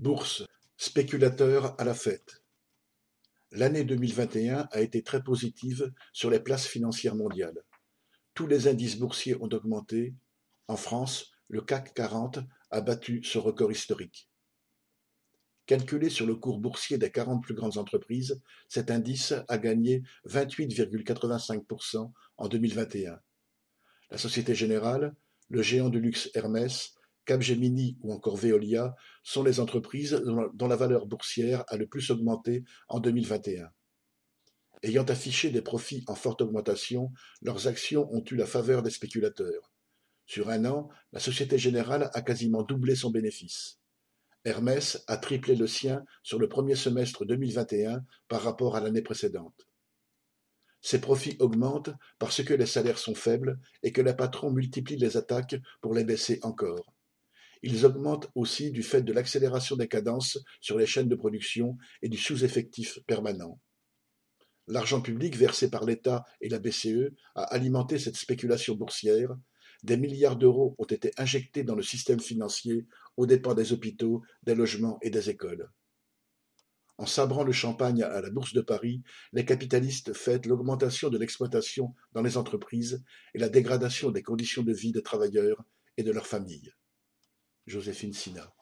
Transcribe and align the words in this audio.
Bourse, 0.00 0.44
spéculateurs 0.78 1.78
à 1.78 1.84
la 1.84 1.92
fête. 1.92 2.42
L'année 3.50 3.84
2021 3.84 4.66
a 4.72 4.80
été 4.80 5.02
très 5.02 5.22
positive 5.22 5.92
sur 6.14 6.30
les 6.30 6.40
places 6.40 6.66
financières 6.66 7.14
mondiales. 7.14 7.62
Tous 8.32 8.46
les 8.46 8.66
indices 8.66 8.98
boursiers 8.98 9.36
ont 9.42 9.50
augmenté. 9.52 10.14
En 10.68 10.76
France, 10.76 11.32
le 11.48 11.60
CAC 11.60 11.92
40 11.92 12.38
a 12.70 12.80
battu 12.80 13.22
ce 13.24 13.36
record 13.36 13.70
historique. 13.70 14.30
Calculé 15.66 16.08
sur 16.08 16.24
le 16.24 16.34
cours 16.34 16.60
boursier 16.60 16.96
des 16.96 17.10
40 17.10 17.42
plus 17.42 17.54
grandes 17.54 17.76
entreprises, 17.76 18.40
cet 18.68 18.90
indice 18.90 19.34
a 19.48 19.58
gagné 19.58 20.02
28,85% 20.26 22.10
en 22.38 22.48
2021. 22.48 23.20
La 24.10 24.16
Société 24.16 24.54
Générale, 24.54 25.14
le 25.50 25.60
géant 25.60 25.90
du 25.90 26.00
luxe 26.00 26.30
Hermès, 26.32 26.94
Capgemini 27.24 27.96
ou 28.02 28.12
encore 28.12 28.36
Veolia 28.36 28.94
sont 29.22 29.42
les 29.42 29.60
entreprises 29.60 30.22
dont 30.54 30.68
la 30.68 30.76
valeur 30.76 31.06
boursière 31.06 31.64
a 31.68 31.76
le 31.76 31.86
plus 31.86 32.10
augmenté 32.10 32.64
en 32.88 33.00
2021. 33.00 33.70
Ayant 34.82 35.04
affiché 35.04 35.50
des 35.50 35.60
profits 35.60 36.04
en 36.06 36.14
forte 36.14 36.40
augmentation, 36.40 37.12
leurs 37.42 37.68
actions 37.68 38.12
ont 38.14 38.24
eu 38.30 38.36
la 38.36 38.46
faveur 38.46 38.82
des 38.82 38.90
spéculateurs. 38.90 39.70
Sur 40.26 40.48
un 40.48 40.64
an, 40.64 40.88
la 41.12 41.20
Société 41.20 41.58
Générale 41.58 42.10
a 42.14 42.22
quasiment 42.22 42.62
doublé 42.62 42.94
son 42.94 43.10
bénéfice. 43.10 43.78
Hermès 44.44 45.04
a 45.06 45.18
triplé 45.18 45.54
le 45.54 45.66
sien 45.66 46.04
sur 46.22 46.38
le 46.38 46.48
premier 46.48 46.76
semestre 46.76 47.26
2021 47.26 48.04
par 48.28 48.42
rapport 48.42 48.74
à 48.74 48.80
l'année 48.80 49.02
précédente. 49.02 49.66
Ces 50.80 51.00
profits 51.00 51.36
augmentent 51.40 51.90
parce 52.18 52.42
que 52.42 52.54
les 52.54 52.64
salaires 52.64 52.98
sont 52.98 53.14
faibles 53.14 53.58
et 53.82 53.92
que 53.92 54.00
les 54.00 54.14
patrons 54.14 54.50
multiplient 54.50 54.96
les 54.96 55.18
attaques 55.18 55.56
pour 55.82 55.94
les 55.94 56.04
baisser 56.04 56.38
encore. 56.42 56.94
Ils 57.62 57.84
augmentent 57.84 58.30
aussi 58.34 58.70
du 58.70 58.82
fait 58.82 59.02
de 59.02 59.12
l'accélération 59.12 59.76
des 59.76 59.88
cadences 59.88 60.38
sur 60.60 60.78
les 60.78 60.86
chaînes 60.86 61.08
de 61.08 61.14
production 61.14 61.76
et 62.02 62.08
du 62.08 62.16
sous-effectif 62.16 62.98
permanent. 63.06 63.60
L'argent 64.66 65.02
public 65.02 65.36
versé 65.36 65.68
par 65.68 65.84
l'État 65.84 66.24
et 66.40 66.48
la 66.48 66.58
BCE 66.58 67.12
a 67.34 67.42
alimenté 67.42 67.98
cette 67.98 68.16
spéculation 68.16 68.76
boursière. 68.76 69.36
Des 69.82 69.96
milliards 69.96 70.36
d'euros 70.36 70.74
ont 70.78 70.84
été 70.84 71.12
injectés 71.16 71.64
dans 71.64 71.74
le 71.74 71.82
système 71.82 72.20
financier 72.20 72.86
aux 73.16 73.26
dépens 73.26 73.54
des 73.54 73.72
hôpitaux, 73.72 74.22
des 74.42 74.54
logements 74.54 74.98
et 75.02 75.10
des 75.10 75.28
écoles. 75.28 75.70
En 76.98 77.06
sabrant 77.06 77.44
le 77.44 77.52
champagne 77.52 78.02
à 78.02 78.20
la 78.20 78.30
Bourse 78.30 78.52
de 78.52 78.60
Paris, 78.60 79.02
les 79.32 79.46
capitalistes 79.46 80.12
fêtent 80.12 80.46
l'augmentation 80.46 81.08
de 81.08 81.16
l'exploitation 81.18 81.94
dans 82.12 82.22
les 82.22 82.36
entreprises 82.36 83.02
et 83.34 83.38
la 83.38 83.48
dégradation 83.48 84.10
des 84.10 84.22
conditions 84.22 84.62
de 84.62 84.72
vie 84.72 84.92
des 84.92 85.02
travailleurs 85.02 85.64
et 85.96 86.02
de 86.02 86.12
leurs 86.12 86.26
familles. 86.26 86.72
Joséphine 87.70 88.12
Sina. 88.12 88.52